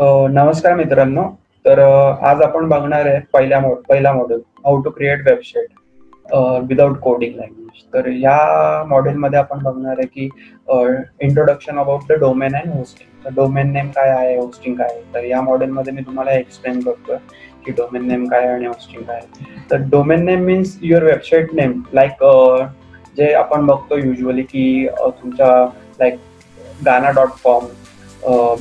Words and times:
नमस्कार 0.00 0.74
मित्रांनो. 0.74 1.22
तर 1.64 1.78
आज 1.78 2.40
आपण 2.42 2.68
बघणार 2.68 3.06
आहे 3.06 3.18
पहिल्या 3.32 3.58
पहिला 3.88 4.12
model 4.12 4.38
how 4.64 4.80
to 4.82 4.90
create 4.90 5.26
website 5.26 6.32
without 6.68 6.96
coding 7.00 7.34
language. 7.38 7.82
तर 7.94 8.06
या 8.10 8.84
मॉडेलमध्ये 8.88 9.38
आपण 9.38 9.62
बघणार 9.62 9.98
आहे 9.98 10.06
की 10.06 10.28
introduction 11.26 11.78
about 11.78 12.06
the 12.08 12.18
domain 12.20 12.54
and 12.56 12.72
hosting. 12.74 13.24
तर 13.24 13.34
डोमेन 13.36 13.72
नेम 13.72 13.90
काय 13.96 14.08
आहे, 14.10 14.36
होस्टिंग 14.36 14.76
काय 14.76 14.88
आहे? 14.90 15.02
तर 15.14 15.24
या 15.24 15.40
मॉडेलमध्ये 15.42 15.92
मी 15.92 16.02
तुम्हाला 16.06 16.32
एक्सप्लेन 16.32 16.80
करतोय 16.80 17.16
की 17.66 17.72
डोमेन 17.78 18.06
नेम 18.08 18.24
काय 18.28 18.46
आहे 18.46 18.54
आणि 18.54 18.66
होस्टिंग 18.66 19.02
काय 19.04 19.16
आहे. 19.16 19.44
तर 19.70 19.88
domain 19.90 20.24
name 20.24 20.44
means 20.44 20.76
your 20.82 21.04
website 21.04 21.54
name 21.54 21.80
like 21.92 22.24
जे 23.16 23.32
आपण 23.34 23.66
बघतो 23.66 23.98
युजली 23.98 24.42
की 24.42 24.86
तुमच्या 24.98 25.54
like 26.00 26.18
Gaana 26.86 27.10
dot 27.10 27.28
com, 27.44 27.64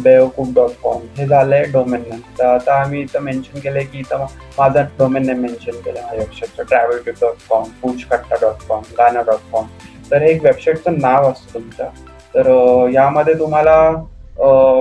बेओकूट 0.03 0.47
dot 0.55 0.71
com 0.83 1.01
हे 1.17 1.25
झालंय 1.27 1.63
डोमेन 1.71 2.01
नेम. 2.09 2.19
तर 2.39 2.45
आता 2.45 2.73
आम्ही 2.81 3.01
इथं 3.01 3.21
मेन्शन 3.21 3.59
केलंय 3.59 3.83
की 3.83 3.99
इथं 3.99 4.25
माझा 4.57 4.81
डोमेन 4.99 5.25
नेम 5.27 5.41
मेन्शन 5.41 5.79
केलं 5.85 5.99
माझ्या 6.01 6.19
वेबसाईटचं 6.19 6.63
travel 6.69 6.99
dot 7.21 7.35
com, 7.49 7.63
पूचकट्टा 7.81 8.35
dot 8.41 8.67
com, 8.69 8.81
Gaana 8.97 9.21
dot 9.27 9.51
com. 9.51 9.65
तर 10.11 10.21
हे 10.21 10.29
एक 10.31 10.43
वेबसाईटचं 10.43 10.99
नाव 10.99 11.29
असतं 11.31 11.53
तुमचं. 11.53 11.89
तर 12.35 12.47
यामध्ये 12.93 13.33
तुम्हाला 13.39 13.79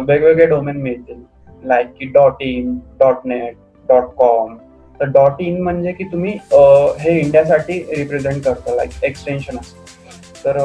वेगवेगळे 0.07 0.47
डोमेन 0.47 0.77
मिळतील 0.83 1.23
लाईक 1.69 1.87
की 1.99 2.07
dot 2.13 2.43
in, 2.43 2.79
dot 2.99 3.27
net, 3.27 3.57
dot 3.89 4.15
com. 4.19 4.57
तर 5.01 5.05
डॉट 5.05 5.41
इन 5.41 5.61
म्हणजे 5.63 5.93
की 5.93 6.05
तुम्ही 6.13 6.39
हे 6.53 7.19
इंडियासाठी 7.19 7.79
रिप्रेझेंट 7.97 8.45
करता 8.45 8.75
लाईक 8.75 9.05
एक्सटेन्शन 9.05 9.59
असतं. 9.59 10.45
तर 10.45 10.59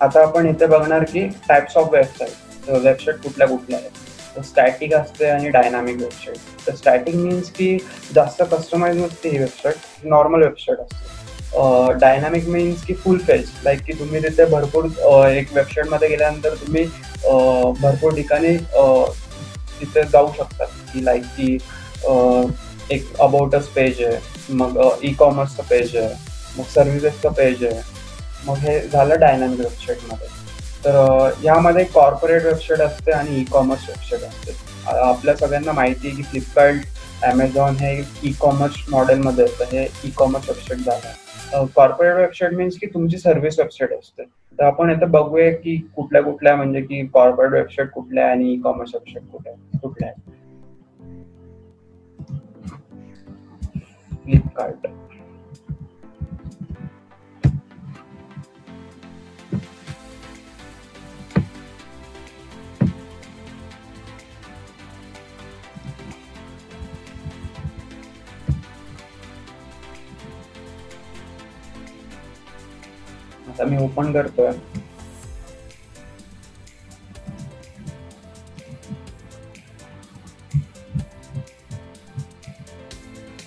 आता 0.00 0.22
आपण 0.22 0.46
इथे 0.46 0.66
बघणार 0.66 1.04
की 1.12 1.26
टाईप्स 1.48 1.76
ऑफ 1.76 1.92
वेबसाईट. 1.92 2.32
वेबसाईट 2.68 3.16
कुठल्या-कुठल्या 3.16 3.78
आहेत. 3.78 3.90
तर 4.36 4.42
स्टॅटिक 4.42 4.94
असते 4.94 5.26
आणि 5.26 5.48
डायनॅमिक 5.50 5.96
वेबसाईट. 5.96 6.36
तर 6.66 6.74
स्टॅटिक 6.74 7.14
मीन्स 7.14 7.50
की 7.50 7.76
जास्त 8.14 8.42
कस्टमाइज 8.52 8.96
नसते 8.96 9.28
ही 9.28 9.38
वेबसाईट, 9.38 9.76
नॉर्मल 10.04 10.42
वेबसाईट 10.42 10.78
असते. 10.78 11.04
डायनामिक 11.52 11.98
डायनॅमिक 12.00 12.48
मीन्स 12.48 12.82
की 12.84 12.94
फुल 12.94 13.18
पेज 13.18 13.50
लाईक 13.64 13.80
की 13.80 13.92
तुम्ही 13.92 14.22
तिथे 14.22 14.44
भरपूर 14.44 14.84
एक 15.28 15.52
वेबसाईटमध्ये 15.52 16.08
गेल्यानंतर 16.08 16.54
तुम्ही 16.54 16.84
भरपूर 17.80 18.14
ठिकाणी 18.14 18.56
तिथे 19.80 20.02
जाऊ 20.02 20.28
शकतात 20.38 20.66
की 20.92 21.04
लाईक 21.04 21.24
की 21.38 21.58
एक 22.90 23.16
अबाउटच 23.20 23.66
पेज 23.66 24.04
आहे, 24.04 24.16
मग 24.50 24.78
ई-कॉमर्सचं 25.02 25.62
पेज 25.62 25.96
आहे, 25.96 26.14
मग 26.58 26.64
सर्व्हिसेसचं 26.64 27.32
पेज 27.32 27.64
आहे. 27.64 27.80
मग 28.46 28.56
हे 28.56 28.78
झालं 28.88 29.20
डायनामिक 29.20 29.60
वेबसाईटमध्ये. 29.60 30.45
तर 30.86 31.30
यामध्ये 31.44 31.84
कॉर्पोरेट 31.94 32.44
वेबसाईट 32.44 32.80
असते 32.80 33.12
आणि 33.12 33.40
ई-कॉमर्स 33.40 33.88
वेबसाईट 33.88 34.22
असते. 34.22 34.52
आपल्या 34.88 35.34
सगळ्यांना 35.36 35.72
माहिती 35.72 36.08
आहे 36.08 36.16
की 36.16 36.22
फ्लिपकार्ट 36.22 37.22
ॲमेझॉन 37.22 37.76
हे 37.76 37.92
ई-कॉमर्स 38.28 38.74
मॉडेलमध्ये 38.90 39.44
असतं 39.44 39.64
हे 39.72 39.84
ई-कॉमर्स 40.04 40.48
वेबसाईट 40.48 40.80
झालं. 40.80 41.66
कॉर्पोरेट 41.76 42.14
वेबसाईट 42.16 42.52
मीन्स 42.54 42.78
की 42.80 42.86
तुमची 42.94 43.18
सर्व्हिस 43.18 43.58
वेबसाईट 43.58 43.92
असते. 43.98 44.22
तर 44.58 44.64
आपण 44.64 44.90
आता 44.90 45.06
बघूया 45.06 45.50
की 45.52 45.76
कुठल्या-कुठल्या 45.96 46.54
म्हणजे 46.56 46.80
की 46.80 47.04
कॉर्पोरेट 47.14 47.52
वेबसाईट 47.52 47.90
कुठल्या 47.90 48.24
आहे 48.24 48.32
आणि 48.32 48.52
ई-कॉमर्स 48.52 48.94
वेबसाईट 48.94 49.30
कुठल्या 49.32 49.52
आहे 49.52 49.78
कुठल्या 49.78 50.12
फ्लिपकार्ट 54.24 54.86
आता 73.56 73.64
मी 73.64 73.76
ओपन 73.84 74.12
करतोय. 74.12 74.48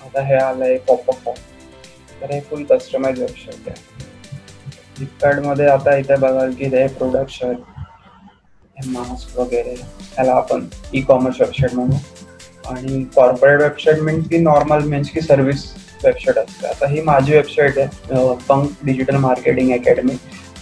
आता 0.06 0.22
हे 0.26 0.36
आलंय 0.36 0.78
पॉपअप 0.88 1.30
तर 2.22 2.32
हे 2.32 2.40
फुल 2.40 2.64
कस्टमाइज 2.64 3.20
वेबसाईट 3.20 3.70
आहे. 3.70 5.42
मध्ये 5.42 5.68
आता 5.68 5.96
इथे 5.98 6.16
बघाल 6.18 6.54
की 6.54 6.66
हे 6.66 6.88
प्रोडक्ट्स 6.88 7.40
आहेत. 7.44 7.58
हे 8.78 8.90
मास्क 8.92 9.38
वगैरे 9.40 9.74
ह्याला 9.74 10.34
आपण 10.34 10.66
ई-कॉमर्स 10.94 11.42
वेबसाईट 11.42 11.74
म्हणू 11.74 11.98
आणि 12.66 13.04
कॉर्पोरेट 13.16 13.62
वेबसाईट 13.62 14.00
मीन्स 14.00 14.30
की 14.30 14.38
नॉर्मल 14.38 14.84
मीन्स 14.84 15.10
की 15.10 15.22
सर्व्हिस 15.22 15.64
वेबसाईट 16.06 16.38
असते. 16.38 16.68
आता 16.68 16.88
ही 16.90 17.02
माझी 17.02 17.34
वेबसाईट 17.34 17.78
आहे 17.80 18.36
पंक 18.50 18.72
डिजिटल 18.86 19.16
मार्केटिंग 19.18 19.72
अकॅडमी. 19.74 20.16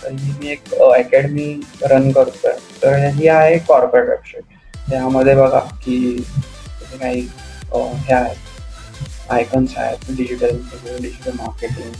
तर 0.04 0.12
ही 0.12 0.32
मी 0.40 0.52
एक 0.52 0.74
अकॅडमी 0.74 1.54
रन 1.92 2.12
करतोय. 2.12 2.54
तर 2.84 2.96
ही 3.16 3.28
आहे 3.28 3.58
कॉर्पोरेट 3.68 4.10
वेबसाईट. 4.10 4.44
त्यामध्ये 4.90 5.36
बघा 5.36 5.60
की 5.84 6.24
काही 7.00 7.28
हे 7.74 8.14
आहेत 8.14 9.32
आयकन्स 9.32 9.78
आहेत 9.78 10.16
डिजिटल 10.18 10.58
डिजिटल 10.86 11.32
मार्केटिंग. 11.40 11.92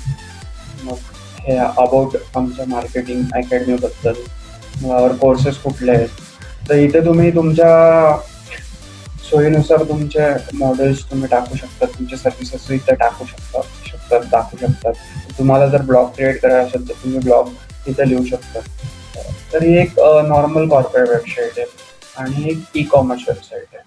मग 0.84 0.98
हे 1.42 1.58
अबाउट 1.58 2.16
आमच्या 2.36 2.66
मार्केटिंग 2.68 3.24
अकॅडमीबद्दल. 3.36 4.14
कोर्सेस 5.18 5.58
कुठले 5.58 5.92
आहेत. 5.92 6.10
तर 6.70 6.76
इथे 6.76 7.06
तुम्ही 7.06 7.34
तुमच्या 7.36 7.68
सोयीनुसार 9.30 9.84
तुमचे 9.84 10.28
मॉडेल्स 10.58 11.04
तुम्ही 11.12 11.28
टाकू 11.32 11.56
शकता. 11.56 11.86
तुमचे 11.98 12.18
सर्व्हिसेस 12.18 12.72
इथे 12.72 12.96
टाकू 12.96 13.26
शकता 13.26 13.62
शकतात, 13.88 14.22
दाखवू 14.32 14.68
शकतात. 14.68 14.94
तुम्हाला 15.38 15.68
जर 15.68 15.82
ब्लॉग 15.82 16.10
क्रिएट 16.16 16.42
करायचा 16.42 16.68
असेल 16.68 16.88
तर 16.90 16.94
तुम्ही 16.94 17.20
ब्लॉग 17.20 17.50
तिथे 17.86 18.10
लिहू 18.10 18.26
शकता. 18.26 18.60
तर 19.54 19.64
ही 19.64 19.78
एक 19.78 20.00
नॉर्मल 20.28 20.68
कॉर्पोरेट 20.70 21.10
वेबसाईट 21.10 21.60
आहे 21.60 21.66
आणि 22.18 22.50
एक 22.52 22.58
ई-कॉमर्स 22.76 23.24
वेबसाईट 23.28 23.76
आहे. 23.76 23.84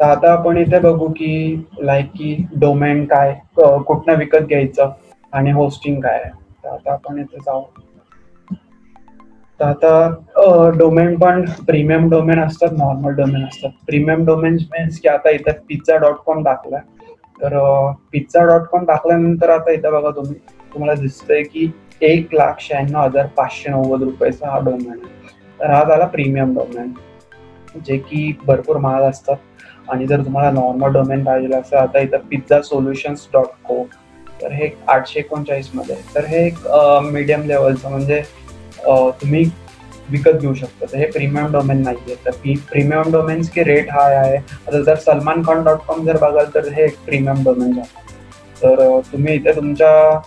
तर 0.00 0.04
आता 0.04 0.32
आपण 0.32 0.56
इथे 0.56 0.78
बघू 0.80 1.08
की 1.08 1.32
लाईक 1.80 2.06
की 2.10 2.34
डोमेन 2.56 3.04
काय, 3.04 3.34
कुठनं 3.58 4.14
विकत 4.14 4.46
घ्यायचं 4.48 4.92
आणि 5.32 5.50
होस्टिंग 5.52 6.00
काय 6.00 6.20
आहे. 6.20 6.30
तर 6.64 6.68
आता 6.68 6.92
आपण 6.92 7.18
इथे 7.18 7.38
जाऊ. 7.38 7.62
तर 9.60 9.64
आता 9.64 10.70
डोमेन 10.78 11.16
पण 11.18 11.44
प्रीमियम 11.66 12.08
डोमेन 12.10 12.40
असतात, 12.40 12.72
नॉर्मल 12.72 13.14
डोमेन 13.14 13.44
असतात. 13.44 13.70
प्रीमियम 13.86 14.24
डोमेन्स 14.26 14.62
मीन्स 14.72 15.00
की 15.00 15.08
आता 15.08 15.30
इथं 15.30 15.60
पिझ्झा 15.68 15.96
डॉट 15.96 16.16
कॉम 16.26 16.42
टाकलाय. 16.44 16.80
तर 17.40 17.58
पिझ्झा 18.12 18.44
डॉट 18.46 18.66
कॉम 18.70 18.84
टाकल्यानंतर 18.84 19.50
आता 19.50 19.72
इथं 19.72 19.92
बघा 19.92 20.10
तुम्ही 20.16 20.34
तुम्हाला 20.72 21.00
दिसतंय 21.00 21.42
की 21.42 21.70
एक 22.02 22.34
लाख 22.34 22.60
शहाण्णव 22.60 23.00
हजार 23.00 23.26
पाचशे 23.36 23.70
नव्वद 23.70 24.02
रुपयाचा 24.02 24.50
हा 24.50 24.58
डोमेन 24.58 24.90
आहे. 24.90 25.36
तर 25.60 25.70
हा 25.70 25.82
झाला 25.84 26.06
प्रीमियम 26.06 26.54
डोमेन. 26.54 26.92
जे 27.86 27.96
की 27.98 28.32
भरपूर 28.46 28.76
महाग 28.76 29.02
असतात 29.02 29.90
आणि 29.90 30.06
जर 30.06 30.24
तुम्हाला 30.24 30.50
नॉर्मल 30.50 30.92
डोमेन 30.92 31.24
पाहिजे 31.24 31.54
असेल 31.56 31.78
आता 31.78 31.98
इथं 31.98 32.18
पिझ्झा 32.30 32.60
सोल्युशन्स 32.62 33.28
डॉट 33.32 33.46
को 33.68 33.82
तर 34.42 34.52
हे 34.52 34.68
839 34.88 35.70
मध्ये 35.74 35.96
तर 36.14 36.24
हे 36.24 36.46
एक 36.46 36.58
मीडियम 37.04 37.42
लेवलचं 37.42 37.90
म्हणजे 37.90 38.22
तुम्ही 38.86 39.44
विकत 40.10 40.40
घेऊ 40.40 40.54
शकता. 40.54 40.86
तर 40.86 40.96
हे 40.98 41.06
प्रीमियम 41.10 41.52
डोमेन 41.52 41.82
नाही 41.82 41.96
आहे 42.06 42.14
तर 42.24 42.30
पी 42.42 42.54
प्रीमियम 42.70 43.10
डोमेन्स 43.12 43.50
की 43.50 43.62
रेट 43.64 43.90
हाय 43.92 44.14
आहे. 44.16 44.36
आता 44.36 44.82
जर 44.82 44.96
सलमान 45.06 45.42
खान 45.46 45.62
डॉट 45.64 45.86
कॉम 45.88 46.04
जर 46.06 46.16
बघाल 46.20 46.46
तर 46.54 46.68
हे 46.72 46.84
एक 46.84 46.96
प्रीमियम 47.06 47.42
डोमेन 47.44 47.78
आहे 47.78 48.08
तर 48.62 49.00
तुम्ही 49.12 49.34
इथे 49.34 49.52
तुमच्या 49.56 50.20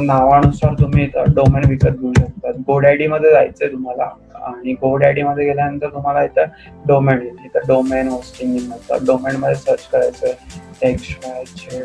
नावानुसार 0.00 0.74
तुम्ही 0.80 1.04
इथं 1.04 1.32
डोमेन 1.34 1.64
विकत 1.68 2.00
घेऊ 2.00 2.12
शकता. 2.18 2.50
जायचं 2.50 3.30
जायचंय 3.32 3.68
तुम्हाला 3.68 4.04
आणि 4.46 4.74
GoDaddyमध्ये 4.82 5.44
गेल्यानंतर 5.44 5.88
तुम्हाला 5.94 6.22
इथं 6.24 6.44
डोमेन 6.88 7.22
येईल. 7.22 7.36
इथं 7.44 7.66
डोमेन 7.68 8.08
होस्टिंग 8.08 8.54
येईल. 8.54 8.70
डोमेनमध्ये 9.06 9.56
सर्च 9.56 9.88
करायचं 9.92 10.86
एक्स 10.88 11.10
वाय 11.24 11.44
झेड 11.44 11.84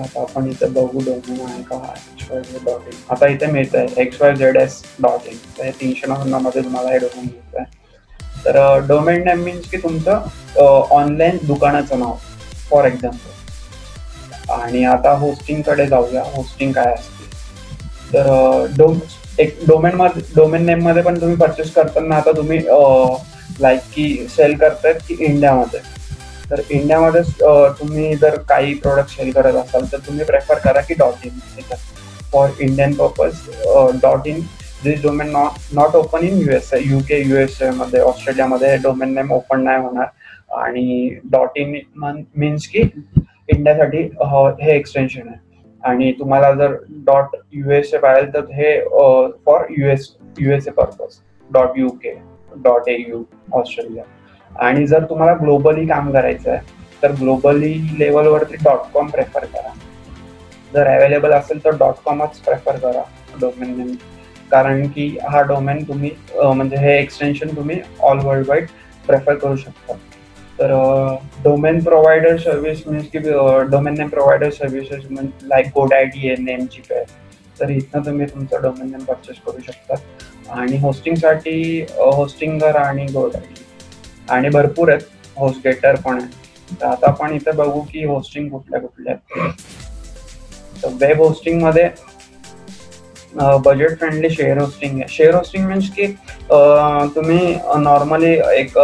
आता 0.00 0.20
आपण 0.20 0.46
इथे 0.50 0.66
बघू 0.66 1.00
डोमेन 1.04 1.40
आहे 1.46 1.62
का 1.62 1.76
XYZ 2.18 2.64
डॉट 2.64 2.86
इन. 2.86 2.98
आता 3.10 3.26
इथे 3.26 3.46
मिळतंय 3.52 3.86
एस 4.62 4.82
डॉट 5.02 5.26
इन. 5.28 5.36
तर 5.58 5.64
हे 5.64 5.70
399 5.80 6.40
मध्ये 6.42 6.62
तुम्हाला 6.62 6.90
हे 6.90 6.98
डोमेन 6.98 7.28
आहे 7.56 7.64
तर 8.44 8.58
डोमेन 8.88 9.22
नेम 9.24 9.42
मीन्स 9.44 9.70
की 9.70 9.76
तुमचं 9.76 10.90
ऑनलाईन 10.90 11.38
दुकानाचं 11.46 11.98
नाव 11.98 12.16
फॉर 12.70 12.84
एक्झाम्पल. 12.86 14.52
आणि 14.52 14.84
आता 14.84 15.10
होस्टिंगकडे 15.18 15.86
जाऊया. 15.86 16.22
होस्टिंग 16.34 16.72
काय 16.72 16.92
असते. 16.94 17.28
तर 18.12 18.66
डोम 18.76 18.98
एक 19.38 19.58
डोमेन 19.66 19.94
मध्ये 19.96 20.22
डोमेन 20.36 20.64
नेममध्ये 20.66 21.02
पण 21.02 21.20
तुम्ही 21.20 21.36
पर्चेस 21.36 21.72
करताना 21.74 22.16
आता 22.16 22.32
तुम्ही 22.36 22.58
लाईक 23.60 23.80
की 23.94 24.26
सेल 24.30 24.56
करतायत 24.58 25.00
की 25.08 25.14
इंडियामध्ये. 25.24 25.80
तर 26.50 26.60
इंडियामध्येच 26.70 27.34
तुम्ही 27.80 28.14
जर 28.16 28.36
काही 28.48 28.74
प्रोडक्ट 28.74 29.10
सेल 29.10 29.30
करत 29.32 29.54
असाल 29.54 29.84
तर 29.92 29.98
तुम्ही 30.06 30.24
प्रेफर 30.24 30.58
करा 30.64 30.80
की 30.80 30.94
dot 30.98 31.26
in 31.26 31.38
for 32.32 32.48
Indian 32.60 32.94
purpose 32.94 33.98
dot 34.02 34.26
in 34.28 34.40
this 34.84 35.02
domain 35.02 35.30
not 35.30 35.74
not 35.74 35.94
open 35.96 36.26
in 36.26 36.38
US 36.38 36.72
UK 36.86 37.20
USA 37.22 37.70
मध्ये 37.76 38.00
ऑस्ट्रेलियामध्ये 38.00 38.76
डोमेन 38.82 39.14
नेम 39.14 39.32
ओपन 39.32 39.62
नाही 39.64 39.82
होणार. 39.82 40.06
आणि 40.56 41.18
डॉट 41.32 41.58
इन 41.58 41.74
मीन्स 42.36 42.66
की 42.68 42.80
इंडियासाठी 42.80 43.98
हे 44.62 44.76
एक्सटेन्शन 44.76 45.28
आहे. 45.28 45.38
आणि 45.82 46.12
तुम्हाला 46.18 46.52
जर 46.52 46.74
डॉट 47.04 47.36
युएसए 47.52 47.98
पाहिजे 47.98 48.30
तर 48.34 48.50
हे 48.54 48.78
for 49.46 49.66
US 49.78 50.08
USA 50.40 50.70
purpose 50.70 51.18
dot 51.50 51.78
U 51.78 51.88
K 52.02 52.14
dot 52.64 52.88
A 52.88 52.96
U 53.08 53.22
Australia 53.52 54.04
आणि 54.50 54.86
जर 54.86 55.04
तुम्हाला 55.10 55.34
ग्लोबली 55.40 55.86
काम 55.86 56.10
करायचं 56.12 56.50
आहे 56.50 56.78
तर 57.02 57.12
ग्लोबली 57.20 57.74
लेवलवरती 57.98 58.56
डॉट 58.64 58.92
कॉम 58.94 59.08
प्रेफर 59.10 59.44
करा. 59.44 59.72
जर 60.74 60.86
अवेलेबल 60.86 61.32
असेल 61.32 61.64
तर 61.64 61.76
डॉट 61.78 61.94
कॉमच 62.04 62.38
प्रेफर 62.44 62.76
करा 62.78 63.02
डोमेन 63.40 63.76
नेम 63.78 63.94
कारण 64.50 64.86
की 64.88 65.06
हा 65.30 65.40
डोमेन 65.48 65.82
तुम्ही 65.88 66.10
म्हणजे 66.34 66.76
हे 66.76 66.98
एक्सटेन्शन 66.98 67.56
तुम्ही 67.56 67.80
ऑल 68.00 68.18
वर्ल्ड 68.24 68.48
वाईड 68.48 68.66
प्रेफर 69.06 69.34
करू 69.34 69.56
शकता. 69.56 69.94
तर 70.58 70.72
डोमेन 71.44 71.78
प्रोव्हायडर 71.84 72.36
सर्व्हिस 72.38 72.86
मीन्स 72.86 73.06
की 73.12 73.18
डोमेन 73.70 73.94
नेम 73.98 74.08
प्रोव्हायडर 74.08 74.50
सर्व्हिसेस 74.50 75.04
म्हणजे 75.10 75.48
लाईक 75.48 75.66
गोड 75.74 75.94
आय 75.94 76.04
डी 76.04 76.28
आहे 76.28 76.42
नेम 76.42 76.64
चिप 76.72 76.92
आहे 76.92 77.04
तर 77.60 77.70
इथनं 77.70 78.04
तुम्ही 78.06 78.26
तुमचं 78.26 78.62
डोमेन 78.62 78.90
नेम 78.90 79.04
परचेस 79.04 79.36
करू 79.46 79.62
शकता. 79.66 79.94
आणि 80.52 80.78
होस्टिंगसाठी 80.78 81.80
होस्टिंगर 81.98 82.76
आणि 82.76 83.06
गोड 83.12 83.34
आय 83.36 83.40
डी 83.40 83.59
आणि 84.28 84.48
भरपूर 84.48 84.90
आहेत. 84.90 85.02
होस्टेटर 85.36 85.96
पण 86.04 86.18
आहेत. 86.20 86.74
तर 86.80 86.86
आता 86.86 87.08
आपण 87.08 87.32
इथे 87.34 87.52
बघू 87.52 87.80
की 87.92 88.04
होस्टिंग 88.04 88.48
कुठल्या 88.50 88.80
कुठल्या 88.80 89.14
आहेत. 89.14 89.52
तर 90.82 90.88
वेब 91.00 91.22
होस्टिंगमध्ये 91.22 91.88
बजेट 93.64 93.98
फ्रेंडली 93.98 94.30
शेअर 94.30 94.58
होस्टिंग 94.58 94.98
आहे. 94.98 95.08
शेअर 95.08 95.34
होस्टिंग 95.34 95.66
मीन्स 95.66 95.90
की 95.96 96.06
तुम्ही 97.14 97.54
नॉर्मली 97.78 98.32
एक 98.54 98.78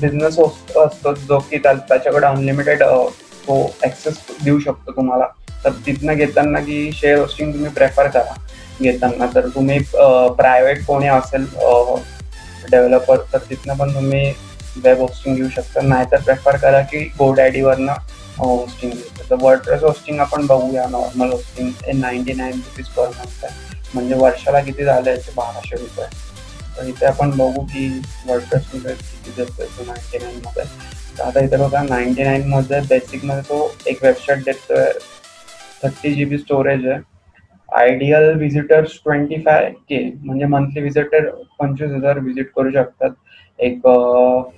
बिझनेस 0.00 0.38
असतो 0.38 1.12
जो 1.14 1.38
की 1.50 1.58
त्याच्याकडे 1.58 2.26
अनलिमिटेड 2.26 2.82
तो 2.82 3.60
ऍक्सेस 3.84 4.18
देऊ 4.44 4.58
शकतो 4.60 4.92
तुम्हाला. 4.96 5.26
तर 5.64 5.70
तिथनं 5.86 6.14
घेताना 6.14 6.60
की 6.60 6.90
शेअर 6.92 7.18
होस्टिंग 7.18 7.52
तुम्ही 7.52 7.70
प्रेफर 7.74 8.08
करा. 8.08 8.34
घेताना 8.82 9.26
तर 9.34 9.48
तुम्ही 9.48 9.78
प्रायव्हेट 10.38 10.84
कोणी 10.86 11.06
असेल 11.08 11.46
डेव्हलपर 12.70 13.22
तर 13.32 13.38
तिथनं 13.50 13.76
पण 13.78 13.94
तुम्ही 13.94 14.32
वेब 14.84 15.00
होस्टिंग 15.00 15.36
घेऊ 15.36 15.48
शकता. 15.48 15.80
नाहीतर 15.80 16.20
प्रेफर 16.20 16.56
करा 16.56 16.80
की 16.92 17.04
गोडॅडीवरनं 17.18 17.92
होस्टिंग 18.38 18.92
घेऊ 18.92 19.28
तर 19.30 19.36
वर्डप्रेस 19.42 19.82
होस्टिंग 19.82 20.20
आपण 20.20 20.46
बघूया. 20.46 20.86
Normal 20.90 21.32
hosting 21.32 21.70
ninety 22.00 22.32
nine 22.32 22.56
rupees 22.56 22.88
per 22.96 23.08
month 23.08 23.44
आहे. 23.44 23.74
म्हणजे 23.94 24.14
वर्षाला 24.14 24.60
किती 24.60 24.84
झाले 24.84 25.10
याचे 25.10 25.32
बाराशे 25.36 25.76
रुपये. 25.76 26.06
तर 26.76 26.86
इथे 26.86 27.06
आपण 27.06 27.30
बघू 27.36 27.64
की 27.64 27.88
वर्डप्रेस 28.26 28.62
मध्ये 28.74 28.94
किती 28.94 29.30
जास्त 29.36 29.60
येतो 29.60 29.84
नाईन्टी 29.84 30.24
नाईन 30.24 30.40
मध्ये. 30.46 30.64
तर 31.18 31.22
आता 31.24 31.44
इथे 31.44 31.56
बघा 31.56 31.82
नाईन्टी 31.82 32.22
नाईन 32.22 32.48
मध्ये 32.48 32.98
तो 33.48 33.74
एक 33.86 34.02
वेबसाईट 34.02 34.44
देतोय. 34.44 34.90
थर्टी 35.82 36.14
जी 36.14 36.24
बी 36.24 36.38
स्टोरेज 36.38 36.86
आहे. 36.88 37.00
Ideal 37.76 38.32
visitors 38.38 38.98
twenty 39.04 39.36
five 39.42 39.70
K 39.88 39.98
म्हणजे 40.24 40.46
मंथली 40.46 40.80
व्हिजिटर 40.80 41.28
पंचवीस 41.60 41.90
हजार 41.92 42.18
व्हिजिट 42.18 42.50
करू 42.56 42.70
शकतात. 42.70 43.10
एक 43.58 43.80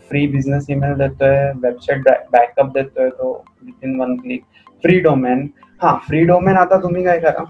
फ्री 0.08 0.26
बिझनेस 0.26 0.66
ईमेल 0.70 0.94
देतोय 0.98 1.36
वेबसाईट 1.62 2.08
बॅकअप 2.32 2.72
देतोय 2.74 3.08
तो 3.10 3.32
within 3.84 3.98
one 4.00 4.16
click 4.16 4.42
free 4.84 4.98
domain 5.00 5.46
हा 5.80 5.94
फ्री 6.06 6.22
डोमेन 6.26 6.56
आता 6.56 6.76
तुम्ही 6.82 7.04
काय 7.04 7.18
करा 7.20 7.44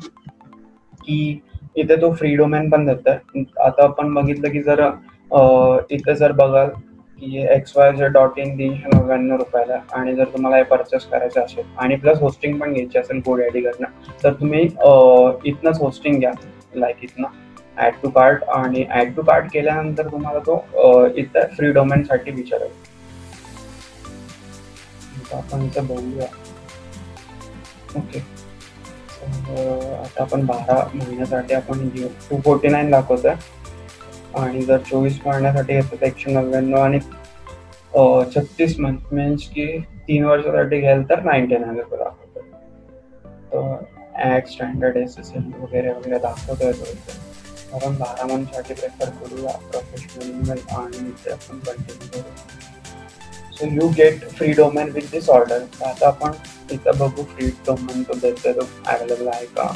की 1.04 1.18
इथे 1.76 1.96
तो 2.00 2.12
फ्री 2.12 2.34
डोमेन 2.36 2.68
पण 2.70 2.86
देतोय. 2.86 3.42
आता 3.58 3.84
आपण 3.84 4.12
बघितलं 4.14 4.50
की 4.52 4.62
जर 4.62 4.80
इथे 5.92 6.14
जर 6.14 6.32
बघाल 6.34 6.70
की 7.20 7.42
X 7.54 7.76
Y 7.76 7.92
Z 7.92 8.12
dot 8.12 8.38
in 8.38 8.56
तीनशे 8.58 8.96
नव्याण्णव 8.96 9.36
रुपयाला. 9.36 9.78
आणि 9.94 10.14
जर 10.16 10.24
तुम्हाला 10.32 10.56
हे 10.56 10.62
परचेस 10.62 11.04
करायचं 11.12 11.40
असेल 11.44 11.64
आणि 11.78 11.96
प्लस 11.96 12.20
होस्टिंग 12.20 12.58
पण 12.60 12.72
घ्यायची 12.72 12.98
असेल 12.98 13.20
गोड 13.26 13.40
आय 13.42 13.48
डीकडनं 13.54 14.12
तर 14.22 14.32
तुम्ही 14.40 14.62
इथनंच 14.62 15.80
होस्टिंग 15.80 16.18
घ्या. 16.20 16.32
लाईक 16.74 17.04
इथनं. 17.04 17.26
ऍड 17.86 17.94
टू 18.02 18.08
कार्ट 18.10 18.44
आणि 18.54 18.84
ऍड 18.94 19.14
टू 19.16 19.22
कार्ट 19.22 19.52
केल्यानंतर 19.52 20.06
तुम्हाला 20.12 20.38
तो 20.46 21.06
इथं 21.16 21.54
फ्री 21.56 21.70
डोमेन 21.72 22.02
साठी 22.04 22.30
विचारेल. 22.30 22.70
आपण 25.34 25.64
इथं 25.64 25.86
बघूया. 25.86 26.26
ओके 27.96 28.18
आता 29.18 30.22
आपण 30.22 30.44
बारा 30.46 30.76
महिन्यासाठी 30.94 31.54
आपण 31.54 31.88
घेऊ. 31.88 32.08
टू 32.30 32.40
फोर्टी 32.44 32.68
नाईन 32.68 32.90
दाखवतोय. 32.90 33.34
आणि 34.36 34.62
जर 34.62 34.78
चोवीस 34.78 35.18
महिन्यासाठी 35.26 35.74
घेतलं 35.74 36.00
तर 36.00 36.06
एकशे 36.06 36.30
नव्याण्णव 36.30 36.78
आणि 36.78 36.98
छत्तीस 38.34 38.78
मंथ 38.80 39.12
मीन्स 39.12 39.42
की 39.48 39.78
तीन 39.78 40.24
वर्षासाठी 40.24 40.80
घ्याल 40.80 41.02
तर 41.02 41.22
नाईन्टी 41.22 41.56
नाईन 41.56 41.78
रुपये 41.78 41.98
दाखवतो 41.98 42.40
तर 43.52 43.84
add 44.24 44.46
standard 44.46 44.96
S 44.96 45.16
S 45.18 45.32
L 45.36 45.42
वगैरे 45.60 45.90
वगैरे 45.90 46.18
दाखवतोय 46.18 46.72
तो 46.72 46.84
कारण 46.84 47.74
आपण 47.74 47.96
बारा 47.96 48.26
मंथसाठी 48.26 48.74
प्रेफर 48.74 49.08
करूया 49.08 49.50
प्रोफेशनल 49.50 50.58
आणि 50.70 51.10
ते 51.24 51.30
आपण 51.30 51.58
कंटिन्यू 51.58 52.20
करू 52.20 52.56
so 53.52 53.82
you 53.82 53.88
get 53.88 54.28
free 54.28 54.52
domain 54.52 54.90
with 54.90 55.10
this 55.12 55.30
order 55.30 55.62
आता 55.84 56.06
आपण 56.06 56.30
इथं 56.70 56.98
बघू 56.98 57.22
फ्री 57.22 57.46
डोमेन 57.66 58.02
तो 58.02 58.14
देतोय 58.14 58.52
तो 58.52 58.68
अवेलेबल 58.86 59.28
आहे 59.28 59.46
का? 59.46 59.72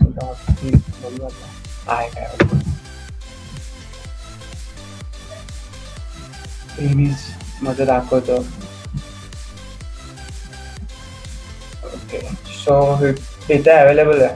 बघू 0.00 1.24
आता 1.24 1.46
आहे 1.88 2.08
काय 2.10 2.26
प्रीव्हीजमध्ये 6.76 7.84
दाखवतो. 7.86 8.36
ओके 11.84 12.20
सो 12.64 13.06
इथे 13.06 13.70
अवेलेबल 13.70 14.22
आहे. 14.22 14.34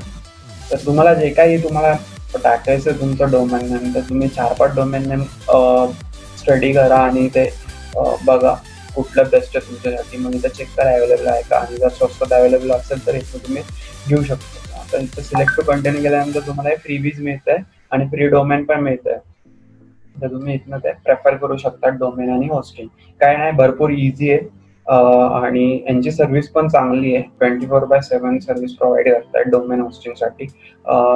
तर 0.70 0.84
तुम्हाला 0.84 1.14
जे 1.14 1.28
काही 1.34 1.62
तुम्हाला 1.62 1.94
टाकायचं 2.44 3.00
तुमचं 3.00 3.30
डोमेन 3.30 3.72
नेम 3.72 3.94
तर 3.94 4.00
तुम्ही 4.08 4.28
चार 4.28 4.52
पाच 4.58 4.74
डोमेन 4.76 5.08
नेम 5.08 5.22
स्टडी 6.38 6.72
करा 6.72 6.98
आणि 7.04 7.28
ते 7.34 7.44
बघा 7.96 8.54
कुठलं 8.94 9.28
बेस्ट 9.30 9.56
आहे 9.56 9.66
तुमच्यासाठी. 9.66 10.16
मग 10.18 10.34
इथं 10.34 10.48
चेक 10.48 10.68
करा 10.76 10.90
अवेलेबल 10.96 11.26
आहे 11.28 11.42
का? 11.42 11.58
आणि 11.58 11.76
जर 11.76 11.88
स्वस्त 11.96 12.32
अवेलेबल 12.32 12.70
असेल 12.72 13.06
तर 13.06 13.14
इथं 13.14 13.38
तुम्ही 13.46 13.62
घेऊ 14.08 14.22
शकता. 14.24 14.73
त्यांचं 14.90 15.22
सिलेक्ट 15.22 15.60
कंटेंट 15.60 15.96
केल्यानंतर 15.96 16.46
तुम्हाला 16.46 16.74
फ्रीबीज 16.82 17.20
मिळत 17.22 17.48
आहे 17.48 17.62
आणि 17.92 18.08
फ्री 18.08 18.26
डोमेन 18.28 18.64
पण 18.64 18.80
मिळत 18.82 19.06
आहे 19.06 19.32
तर 20.16 20.30
तुम्ही 20.30 20.54
इथनं 20.54 20.78
ते 20.78 20.92
प्रेफर 21.04 21.36
करू 21.36 21.56
शकता 21.56 21.88
डोमेन 21.98 22.30
आणि 22.30 22.48
होस्टिंग 22.48 22.88
काय 23.20 23.36
नाही 23.36 23.52
भरपूर 23.52 23.90
इझी 23.90 24.30
आहे. 24.30 24.40
आणि 24.86 25.64
यांची 25.86 26.10
सर्व्हिस 26.10 26.48
पण 26.52 26.66
चांगली 26.68 27.14
आहे. 27.14 27.22
Twenty 27.38 27.66
four 27.66 27.84
by 27.84 28.00
seven 28.02 28.38
service 28.38 28.74
provide 28.76 29.08
करतात 29.08 29.50
डोमेन 29.50 29.80
होस्टिंगसाठी 29.80 30.46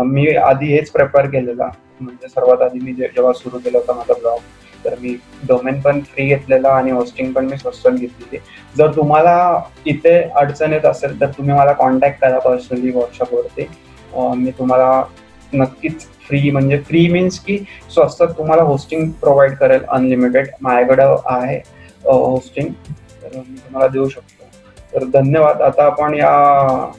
मी 0.06 0.26
आधी 0.36 0.72
हेच 0.72 0.90
प्रेफर 0.90 1.26
केलेला. 1.30 1.68
म्हणजे 2.00 2.28
सर्वात 2.28 2.62
आधी 2.62 2.78
मी 2.80 2.92
जेव्हा 2.92 3.32
सुरू 3.32 3.58
केलं 3.58 3.78
होतं 3.78 3.96
माझा 3.96 4.14
ब्लॉग 4.20 4.38
तर 4.84 4.94
मी 5.00 5.14
डोमेन 5.48 5.80
पण 5.80 6.00
फ्री 6.04 6.26
घेतलेला 6.26 6.68
आणि 6.68 6.90
होस्टिंग 6.90 7.32
पण 7.32 7.46
मी 7.46 7.56
स्वस्त 7.56 7.88
घेतलेली. 7.88 8.38
जर 8.78 8.94
तुम्हाला 8.96 9.60
इथे 9.86 10.20
अडचण 10.36 10.72
येत 10.72 10.86
असेल 10.86 11.20
तर 11.20 11.30
तुम्ही 11.38 11.54
मला 11.54 11.72
कॉन्टॅक्ट 11.72 12.20
करा 12.20 12.38
पर्सनली 12.38 12.90
व्हॉट्सअपवरती 12.90 13.66
मी 14.36 14.50
तुम्हाला 14.58 15.02
नक्कीच 15.52 16.06
फ्री 16.28 16.50
म्हणजे 16.50 16.78
फ्री 16.86 17.06
मीन्स 17.12 17.38
की 17.40 17.58
स्वस्तात 17.90 18.28
तुम्हाला 18.38 18.62
होस्टिंग 18.62 19.10
प्रोव्हाइड 19.20 19.54
करेल 19.58 19.84
अनलिमिटेड 19.88 20.48
माझ्याकडं 20.62 21.16
आहे 21.26 21.56
होस्टिंग 22.04 22.72
तर 23.22 23.36
मी 23.36 23.56
तुम्हाला 23.56 23.86
देऊ 23.88 24.08
शकतो. 24.08 24.44
तर 24.92 25.04
धन्यवाद. 25.12 25.62
आता 25.62 25.84
आपण 25.84 26.14
या 26.14 26.90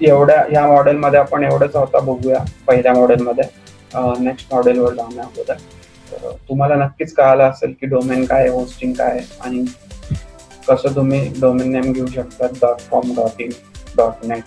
एवढ्या 0.00 0.44
या 0.52 0.66
मॉडेलमध्ये 0.66 1.18
आपण 1.20 1.44
एवढंच 1.44 1.76
होता 1.76 1.98
बघूया 2.00 2.42
पहिल्या 2.66 2.92
मॉडेलमध्ये 2.94 3.44
नेक्स्ट 4.20 4.54
मॉडेलवर 4.54 4.94
जाण्या 4.94 5.24
अगोदर. 5.24 5.54
तुम्हाला 6.30 6.74
नक्कीच 6.74 7.14
कळालं 7.14 7.44
असेल 7.44 7.74
की 7.80 7.86
डोमेन 7.86 8.24
काय 8.24 8.48
होस्टिंग 8.48 8.92
काय 8.92 9.20
आणि 9.40 9.64
कसं 10.68 10.94
तुम्ही 10.96 11.32
डोमेन 11.40 11.72
नेम 11.72 11.92
घेऊ 11.92 12.06
शकता 12.06 12.46
dot 12.46 12.76
com 12.90 13.14
dot 13.16 13.40
in 13.40 13.50
dot 13.96 14.26
net 14.26 14.42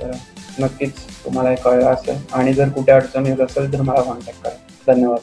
तर 0.00 0.10
नक्कीच 0.58 0.92
तुम्हाला 1.24 1.50
हे 1.50 1.56
कळलं 1.56 1.86
असेल. 1.86 2.16
आणि 2.32 2.54
जर 2.54 2.68
कुठे 2.68 2.92
अडचण 2.92 3.26
येत 3.26 3.40
असेल 3.40 3.72
तर 3.72 3.82
मला 3.82 4.02
कॉन्टॅक्ट 4.02 4.42
करा. 4.42 4.92
धन्यवाद. 4.92 5.18